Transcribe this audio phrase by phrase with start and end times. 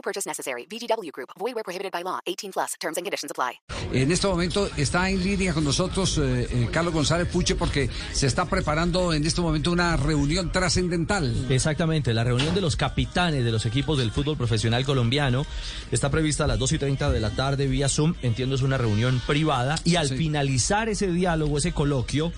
[0.00, 0.66] No purchase necessary.
[0.66, 1.28] VGW Group.
[1.38, 2.20] Void where prohibited by law.
[2.26, 2.72] 18 plus.
[2.80, 3.60] Terms and conditions apply.
[3.92, 8.26] En este momento está en línea con nosotros eh, eh, Carlos González Puche porque se
[8.26, 11.46] está preparando en este momento una reunión trascendental.
[11.50, 15.44] Exactamente, la reunión de los capitanes de los equipos del fútbol profesional colombiano
[15.90, 18.14] está prevista a las 2 y 30 de la tarde vía Zoom.
[18.22, 20.16] Entiendo es una reunión privada y al Sí.
[20.16, 22.32] finalizar ese diálogo, ese coloquio,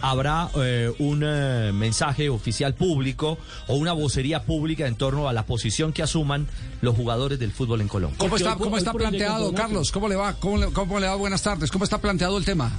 [0.00, 5.44] habrá eh, un eh, mensaje oficial público o una vocería pública en torno a la
[5.46, 6.46] posición que asuman
[6.80, 8.18] los jugadores del fútbol en Colombia.
[8.18, 9.52] ¿Cómo está, cómo está planteado.
[9.52, 9.90] Carlos?
[9.92, 10.34] ¿Cómo le va?
[10.34, 11.16] ¿Cómo le, cómo le va?
[11.16, 11.70] Buenas tardes.
[11.70, 12.70] ¿Cómo está planteado el tema?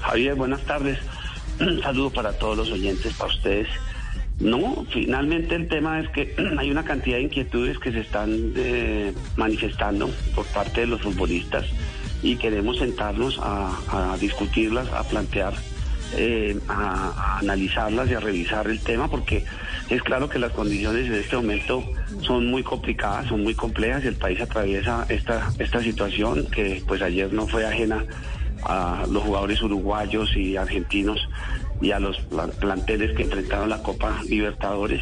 [0.00, 0.98] Javier, buenas tardes.
[1.60, 3.68] Un saludo para todos los oyentes, para ustedes.
[4.40, 9.12] No, finalmente el tema es que hay una cantidad de inquietudes que se están eh,
[9.36, 11.66] manifestando por parte de los futbolistas
[12.22, 15.54] y queremos sentarnos a, a discutirlas, a plantear,
[16.14, 19.44] eh, a, analizarlas y a revisar el tema porque
[19.88, 21.84] es claro que las condiciones en este momento
[22.22, 27.02] son muy complicadas, son muy complejas y el país atraviesa esta, esta situación que pues
[27.02, 28.04] ayer no fue ajena
[28.64, 31.18] a los jugadores uruguayos y argentinos
[31.80, 35.00] y a los pla- planteles que enfrentaron la Copa Libertadores.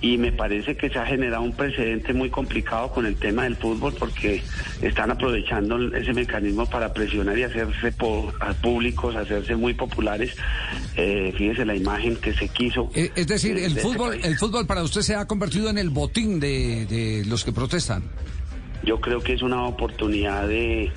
[0.00, 3.56] Y me parece que se ha generado un precedente muy complicado con el tema del
[3.56, 4.42] fútbol porque
[4.82, 7.88] están aprovechando ese mecanismo para presionar y hacerse
[8.40, 10.36] a públicos, hacerse muy populares.
[10.96, 12.90] Eh, fíjese la imagen que se quiso.
[12.94, 15.70] Eh, es decir, de- el de este fútbol, el fútbol para usted se ha convertido
[15.70, 18.02] en el botín de, de los que protestan.
[18.84, 20.92] Yo creo que es una oportunidad de,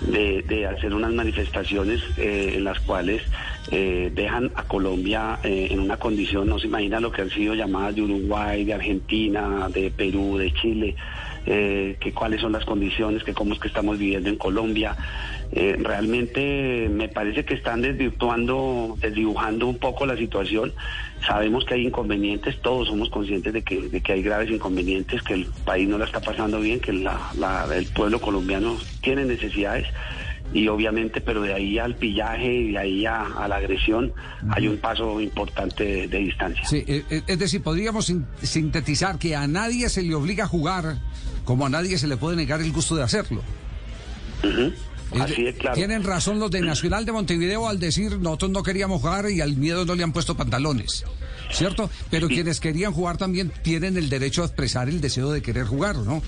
[0.00, 3.22] de, de hacer unas manifestaciones eh, en las cuales
[3.70, 7.54] eh, dejan a Colombia eh, en una condición, no se imagina lo que han sido
[7.54, 10.96] llamadas de Uruguay, de Argentina, de Perú, de Chile,
[11.46, 14.96] eh, que cuáles son las condiciones, que cómo es que estamos viviendo en Colombia.
[15.52, 20.72] Eh, realmente me parece que están desvirtuando, desdibujando un poco la situación.
[21.26, 25.34] Sabemos que hay inconvenientes, todos somos conscientes de que, de que hay graves inconvenientes, que
[25.34, 29.86] el país no la está pasando bien, que la- la- el pueblo colombiano tiene necesidades
[30.52, 34.12] y obviamente, pero de ahí al pillaje y de ahí a, a la agresión
[34.50, 36.64] hay un paso importante de, de distancia.
[36.64, 40.48] Sí, eh, eh, es decir, podríamos sin- sintetizar que a nadie se le obliga a
[40.48, 40.96] jugar,
[41.44, 43.42] como a nadie se le puede negar el gusto de hacerlo.
[44.42, 44.54] Es
[45.18, 45.74] Así claro.
[45.76, 49.56] Tienen razón los de Nacional de Montevideo al decir nosotros no queríamos jugar y al
[49.56, 51.04] miedo no le han puesto pantalones,
[51.50, 51.90] ¿cierto?
[52.10, 52.34] Pero Sí.
[52.34, 56.22] quienes querían jugar también tienen el derecho a expresar el deseo de querer jugar, ¿no?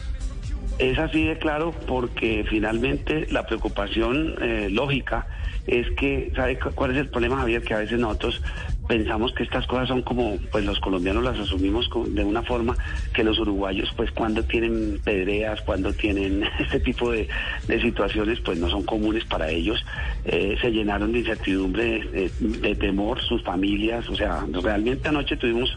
[0.78, 5.26] Es así de claro porque finalmente la preocupación eh, lógica
[5.66, 7.62] es que, ¿sabe cu- cuál es el problema, Javier?
[7.62, 8.40] Que a veces nosotros
[8.86, 12.76] pensamos que estas cosas son como, pues los colombianos las asumimos de una forma
[13.14, 17.28] que los uruguayos, pues cuando tienen pedreas, cuando tienen este tipo de,
[17.68, 19.84] de situaciones, pues no son comunes para ellos.
[20.24, 25.70] Eh, se llenaron de incertidumbre, de, de temor, sus familias, o sea, realmente anoche tuvimos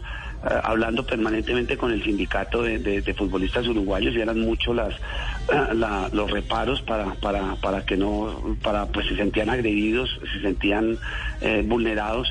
[0.44, 4.98] eh, hablando permanentemente con el sindicato de, futbolistas uruguayos y eran muchos las eh,
[5.74, 10.98] la- los reparos para para para que no para pues se sentían agredidos se sentían
[11.40, 12.28] eh, vulnerados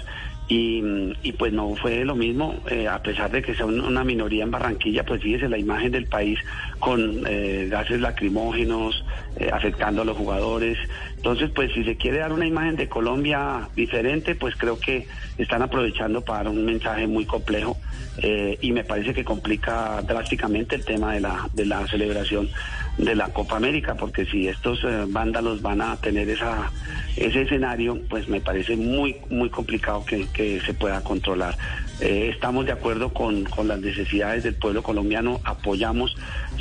[0.47, 0.81] y,
[1.23, 4.43] y, pues no fue lo mismo, eh, a pesar de que sea un- una minoría
[4.43, 6.37] en Barranquilla, pues fíjese la imagen del país
[6.79, 9.03] con eh, gases lacrimógenos,
[9.37, 10.77] eh, afectando a los jugadores.
[11.17, 15.07] Entonces, pues si se quiere dar una imagen de Colombia diferente, pues creo que
[15.37, 17.77] están aprovechando para dar un mensaje muy complejo
[18.17, 22.49] eh, y me parece que complica drásticamente el tema de la, de la celebración
[22.97, 26.71] de la Copa América, porque si estos eh, vándalos van a tener esa,
[27.17, 31.57] ese escenario, pues me parece muy, muy complicado que, que se pueda controlar.
[31.99, 36.15] Eh, estamos de acuerdo con, con las necesidades del pueblo colombiano, apoyamos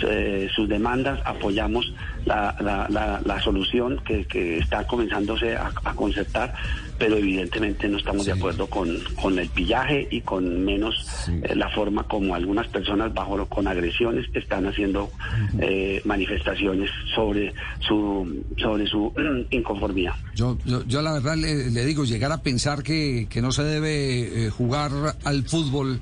[0.07, 1.93] eh, sus demandas, apoyamos
[2.25, 6.55] la, la, la, solución que, que está comenzándose a, a concertar,
[6.99, 10.95] pero evidentemente no estamos de acuerdo con, con el pillaje y con menos
[11.29, 15.11] eh, la forma como algunas personas bajo con agresiones están haciendo
[15.59, 19.13] eh, manifestaciones sobre su sobre su
[19.51, 20.15] inconformidad.
[20.35, 23.65] Yo, yo, yo la verdad le, le digo, llegar a pensar que, que no se
[23.65, 24.91] debe eh, jugar
[25.25, 26.01] al fútbol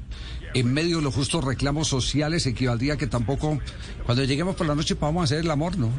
[0.55, 3.59] en medio de los justos reclamos sociales equivaldría a que tampoco,
[4.05, 5.91] cuando lleguemos por la noche, podamos hacer el amor, ¿no?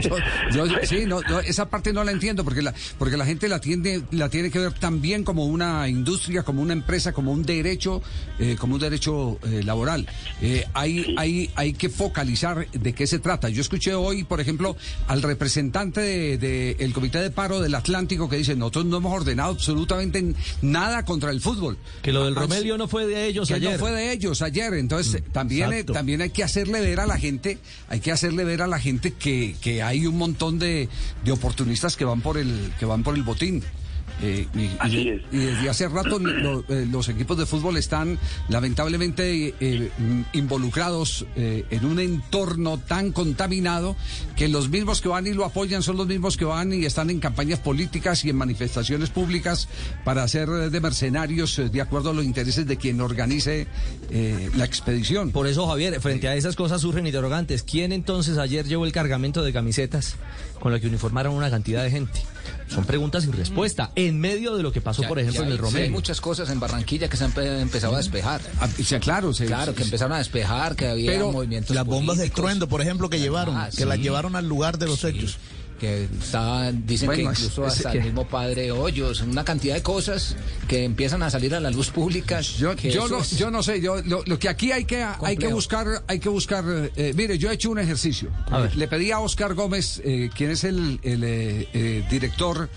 [0.00, 3.48] Yo- yo- sí, no, no, esa parte no la entiendo porque la, porque la gente
[3.48, 7.42] la tiene, la tiene que ver también como una industria, como una empresa, como un
[7.42, 8.02] derecho,
[8.38, 10.06] eh, como un derecho eh, laboral.
[10.40, 13.48] Eh, hay, hay, hay que focalizar de qué se trata.
[13.48, 14.76] Yo escuché hoy, por ejemplo,
[15.08, 19.12] al representante del de, el Comité de Paro del Atlántico que dice, nosotros no hemos
[19.12, 21.76] ordenado absolutamente nada contra el fútbol.
[22.02, 23.72] Que lo del Ah, Romelio no fue de ellos que ayer.
[23.72, 24.74] no fue de ellos ayer.
[24.74, 25.92] Entonces, también, eh, exacto.
[25.94, 29.12] también hay que hacerle ver a la gente, hay que hacerle ver a la gente
[29.12, 30.88] que, que hay un montón de,
[31.24, 33.62] de oportunistas que van por el, que van por el botín.
[34.22, 35.22] Eh, y, y Así de- es.
[35.32, 38.16] y desde hace rato lo- eh, los equipos de fútbol están
[38.48, 39.90] lamentablemente eh,
[40.32, 43.96] involucrados eh, en un entorno tan contaminado
[44.36, 47.10] que los mismos que van y lo apoyan son los mismos que van y están
[47.10, 49.68] en campañas políticas y en manifestaciones públicas
[50.04, 53.66] para hacer de mercenarios eh, de acuerdo a los intereses de quien organice
[54.10, 55.30] eh, la expedición.
[55.32, 57.62] Por eso, Javier, frente a esas cosas surgen interrogantes.
[57.62, 60.16] ¿Quién entonces ayer llevó el cargamento de camisetas
[60.60, 62.20] con la que uniformaron una cantidad de gente?
[62.68, 63.90] Son preguntas sin respuesta.
[63.94, 65.84] En medio de lo que pasó, Ya- por ejemplo, ya en el Romelio.
[65.84, 68.40] hay muchas cosas en Barranquilla que se han empe- empezado a despejar.
[68.60, 72.18] Ah, sí, claro, se- Claro, que empezaron a despejar, que había Pero movimientos Las bombas
[72.18, 75.08] de estruendo, por ejemplo, que llevaron, Ah, que las llevaron al lugar de los Sí,
[75.08, 75.38] hechos.
[75.78, 79.82] Que estaban, dicen Bueno, que incluso hasta que- el mismo padre Hoyos, una cantidad de
[79.82, 80.36] cosas
[80.68, 82.40] que empiezan a salir a la luz pública.
[82.40, 85.48] Yo, yo, no, yo no sé, yo, lo, lo que aquí hay que, hay que
[85.48, 86.64] buscar, hay que buscar,
[86.96, 88.30] eh, mire, yo he hecho un ejercicio.
[88.50, 88.68] A.
[88.74, 92.68] Le pedí a Oscar Gómez, eh, quien es el, el, eh, eh, director,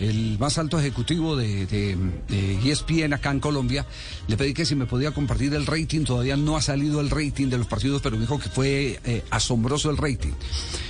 [0.00, 1.96] el más alto ejecutivo de, de,
[2.28, 3.86] de ESPN acá en Colombia,
[4.26, 7.48] le pedí que si me podía compartir el rating, todavía no ha salido el rating
[7.48, 10.32] de los partidos, pero me dijo que fue eh, asombroso el rating.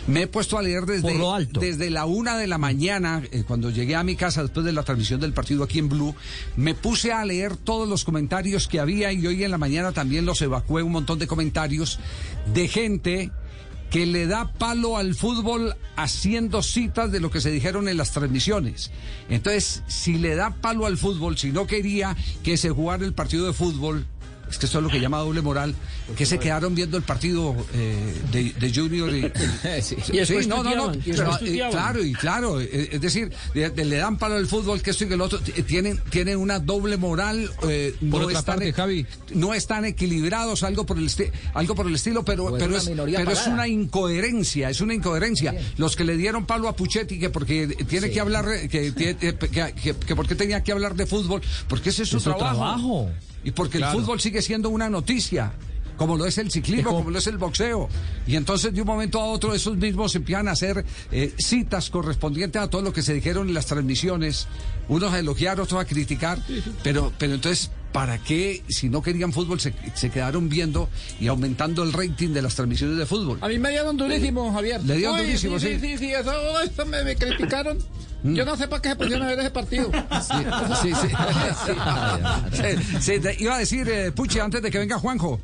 [0.07, 1.61] Me he puesto a leer desde, Por lo alto.
[1.61, 4.83] desde la una de la mañana, eh, cuando llegué a mi casa después de la
[4.83, 6.15] transmisión del partido aquí en Blue,
[6.57, 10.25] me puse a leer todos los comentarios que había y hoy en la mañana también
[10.25, 11.99] los evacué un montón de comentarios
[12.55, 13.31] de gente
[13.91, 18.13] que le da palo al fútbol haciendo citas de lo que se dijeron en las
[18.13, 18.91] transmisiones.
[19.29, 23.47] Entonces, si le da palo al fútbol, si no quería que se jugara el partido
[23.47, 24.07] de fútbol,
[24.51, 25.75] es que esto es lo que llama doble moral,
[26.17, 29.23] que se quedaron viendo el partido eh, de, de Junior y,
[29.83, 29.97] Sí.
[30.01, 30.87] Sí, Y después no, no, no.
[30.93, 32.61] no, eh, claro, y claro.
[32.61, 35.21] eh, Es decir, de- de- le dan palo al fútbol, que esto y que el
[35.21, 35.39] otro.
[35.41, 37.51] Tienen, tienen una doble moral.
[37.69, 39.07] eh, Por no, otra están, parte, e- Javi.
[39.35, 43.31] no están equilibrados, algo por el, esti- algo por el estilo, pero, pero, es, pero
[43.31, 45.55] es una incoherencia, es una incoherencia.
[45.77, 49.95] Los que le dieron palo a Puchetti, que porque tiene que hablar, que, que, que-
[49.95, 52.57] que porque tenía que hablar de fútbol, porque ese es su Es su trabajo.
[52.57, 53.11] trabajo.
[53.45, 53.99] Y porque Claro.
[53.99, 55.53] el fútbol sigue siendo una noticia.
[55.97, 57.87] Como lo es el ciclismo, como- lo es el boxeo.
[58.27, 60.83] Y entonces de un momento a otro esos mismos empiezan a hacer
[61.13, 64.47] eh, citas correspondientes a todo lo que se dijeron en las transmisiones.
[64.89, 66.39] Unos a elogiar, otros a criticar.
[66.83, 70.89] Pero, pero entonces, ¿para qué si no querían fútbol se, se quedaron viendo
[71.21, 73.37] y aumentando el rating de las transmisiones de fútbol?
[73.43, 74.83] A mí me dieron durísimo, Javier.
[74.83, 75.75] Le dieron Uy, durísimo, sí.
[75.75, 75.81] sí.
[75.81, 76.33] Sí, sí, eso,
[76.63, 77.77] eso me, me criticaron.
[78.23, 79.91] Yo no sé para qué se pusieron a ver ese partido.
[80.83, 81.09] Sí, sí.
[82.53, 85.41] Sí, sí, te- iba a decir, eh, Puche, antes de que venga Juanjo.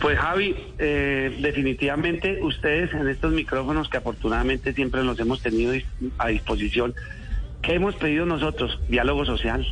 [0.00, 5.72] Pues Javi, eh, definitivamente ustedes en estos micrófonos que afortunadamente siempre los hemos tenido
[6.18, 6.94] a disposición,
[7.62, 8.80] ¿qué hemos pedido nosotros?
[8.88, 9.64] Diálogo social.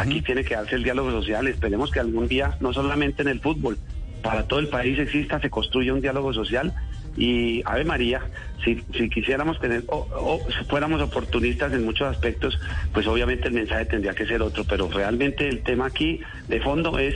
[0.00, 1.46] Aquí tiene que darse el diálogo social.
[1.46, 3.78] Esperemos que algún día, no solamente en el fútbol,
[4.22, 6.74] para todo el país exista, se construya un diálogo social.
[7.16, 8.22] Y Ave María,
[8.64, 12.58] si, si quisiéramos tener, o, o si fuéramos oportunistas en muchos aspectos,
[12.92, 14.64] pues obviamente el mensaje tendría que ser otro.
[14.64, 17.14] Pero realmente el tema aquí de fondo es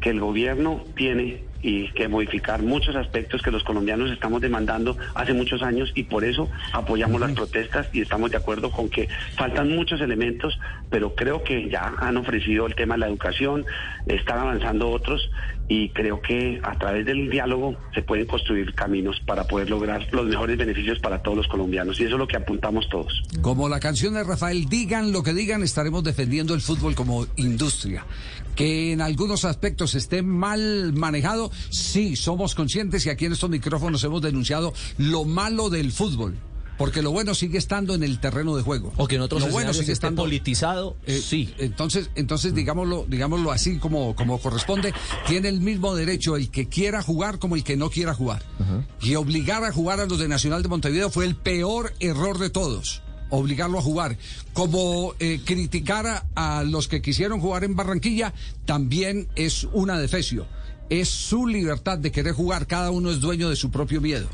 [0.00, 5.32] que el gobierno tiene y que modificar muchos aspectos que los colombianos estamos demandando hace
[5.32, 9.74] muchos años y por eso apoyamos las protestas y estamos de acuerdo con que faltan
[9.74, 10.58] muchos elementos,
[10.90, 13.64] pero creo que ya han ofrecido el tema de la educación,
[14.06, 15.30] están avanzando otros
[15.68, 20.26] y creo que a través del diálogo se pueden construir caminos para poder lograr los
[20.26, 23.22] mejores beneficios para todos los colombianos y eso es lo que apuntamos todos.
[23.42, 28.04] Como la canción de Rafael, digan lo que digan, estaremos defendiendo el fútbol como industria.
[28.54, 34.02] Que en algunos aspectos esté mal manejado, sí, somos conscientes y aquí en estos micrófonos
[34.04, 36.36] hemos denunciado lo malo del fútbol.
[36.78, 38.92] Porque lo bueno sigue estando en el terreno de juego.
[38.96, 41.52] O que en otros lo bueno sigue estando politizado, eh, sí.
[41.58, 44.94] Entonces, entonces digámoslo, digámoslo así como, como corresponde,
[45.26, 48.44] tiene el mismo derecho el que quiera jugar como el que no quiera jugar.
[49.02, 52.48] Y obligar a jugar a los de Nacional de Montevideo fue el peor error de
[52.48, 53.02] todos.
[53.30, 54.16] Obligarlo a jugar.
[54.52, 58.32] Como eh, criticar a, a los que quisieron jugar en Barranquilla
[58.64, 60.46] también es una defecio.
[60.90, 62.66] Es su libertad de querer jugar.
[62.66, 64.28] Cada uno es dueño de su propio miedo.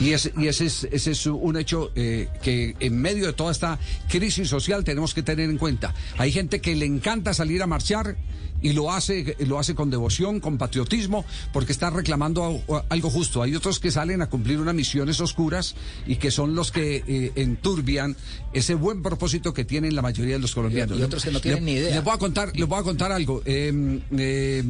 [0.00, 3.52] Y ese, y ese, es, ese es un hecho eh, que en medio de toda
[3.52, 3.78] esta
[4.08, 5.94] crisis social tenemos que tener en cuenta.
[6.18, 8.16] Hay gente que le encanta salir a marchar
[8.62, 13.42] y lo hace, lo hace con devoción, con patriotismo, porque está reclamando algo justo.
[13.42, 15.74] Hay otros que salen a cumplir unas misiones oscuras
[16.06, 18.16] y que son los que eh, enturbian
[18.52, 20.98] ese buen propósito que tienen la mayoría de los colombianos.
[20.98, 21.94] Y otros que no tienen ni idea.
[21.94, 23.42] Les voy a contar, les voy a contar algo.
[23.44, 24.64] Eh, eh,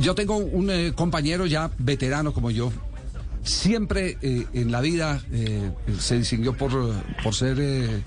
[0.00, 2.72] yo tengo un eh, compañero ya veterano como yo.
[3.50, 8.00] Siempre eh, en la vida eh, se distinguió por, por ser eh,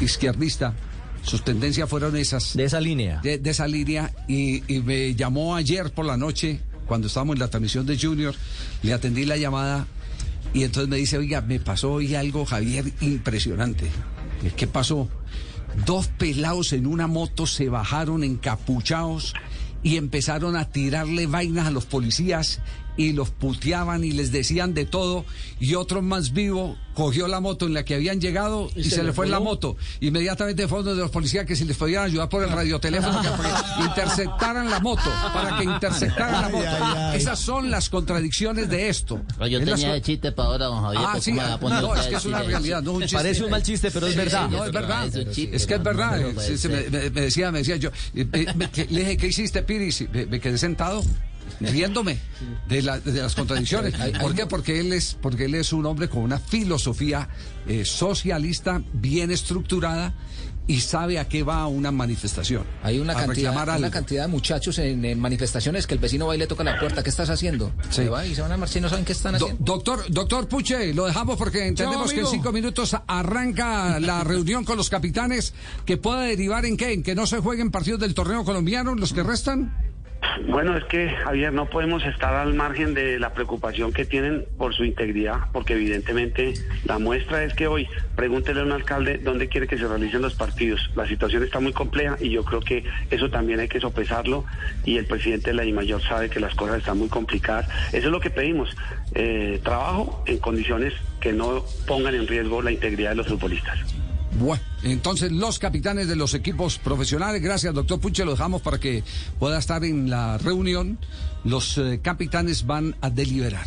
[0.00, 0.74] izquierdista.
[1.22, 2.56] Sus tendencias fueron esas.
[2.56, 3.20] De esa línea.
[3.22, 4.12] De, de esa línea.
[4.26, 8.34] Y, y me llamó ayer por la noche, cuando estábamos en la transmisión de Junior.
[8.82, 9.86] Le atendí la llamada
[10.52, 13.88] y entonces me dice, oiga, me pasó hoy algo, Javier, impresionante.
[14.56, 15.08] ¿Qué pasó?
[15.86, 19.34] Dos pelados en una moto se bajaron encapuchados
[19.84, 22.60] y empezaron a tirarle vainas a los policías
[22.96, 25.24] y los puteaban y les decían de todo
[25.60, 29.12] y otro más vivo cogió la moto en la que habían llegado y, se, le
[29.12, 32.42] fue la moto inmediatamente fue uno de los policías que si les podían ayudar por
[32.42, 38.68] el radioteléfono que interceptaran la moto para que interceptaran la moto esas son las contradicciones
[38.70, 41.02] de esto Yo Es tenía chiste para ahora, don Javier.
[41.04, 42.92] Ah, pero sí, ¿cómo me va a poner no, es que es una realidad, no
[42.92, 43.16] un chiste.
[43.16, 44.48] Parece un mal chiste, pero es Sí, verdad.
[44.48, 45.06] No, es verdad.
[45.06, 46.20] Es un chiste, Es que es no, verdad.
[46.34, 46.76] no Sí, sí, me,
[47.10, 49.92] decía, me decía yo, eh, eh, me- que- le dije, ¿qué hiciste, Piri?
[49.92, 51.02] Sí, Me, me quedé sentado
[51.60, 52.18] riéndome
[52.68, 53.94] de, la- de las contradicciones.
[54.20, 54.46] ¿Por qué?
[54.46, 57.28] Porque él es, porque él es un hombre con una filosofía
[57.66, 60.14] eh, socialista bien estructurada
[60.68, 62.64] y sabe a qué va una manifestación.
[62.82, 66.38] Hay una cantidad, una cantidad de muchachos en, en manifestaciones que el vecino va y
[66.38, 67.04] le toca la puerta.
[67.04, 67.70] ¿Qué estás haciendo?
[67.90, 68.02] Sí.
[68.02, 69.64] Se va y se van a marchar y no saben qué están Do- haciendo.
[69.64, 74.76] doctor, doctor Puche, lo dejamos porque entendemos que en cinco minutos arranca la reunión con
[74.76, 78.44] los capitanes que pueda derivar en qué, en que no se jueguen partidos del torneo
[78.44, 79.72] colombiano los que restan.
[80.48, 84.74] Bueno, es que Javier, no podemos estar al margen de la preocupación que tienen por
[84.74, 86.54] su integridad, porque evidentemente
[86.84, 90.34] la muestra es que hoy pregúntele a un alcalde dónde quiere que se realicen los
[90.34, 90.90] partidos.
[90.94, 94.44] La situación está muy compleja y yo creo que eso también hay que sopesarlo
[94.84, 97.68] y el presidente de la DIMAYOR sabe que las cosas están muy complicadas.
[97.92, 98.76] Eso es lo que pedimos,
[99.14, 104.05] eh, trabajo en condiciones que no pongan en riesgo la integridad de los futbolistas.
[104.38, 109.02] Bueno, entonces los capitanes de los equipos profesionales, gracias doctor Puche, lo dejamos para que
[109.38, 110.98] pueda estar en la reunión.
[111.44, 113.66] Los eh, capitanes van a deliberar.